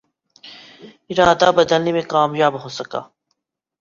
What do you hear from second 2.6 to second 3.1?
ہو سکا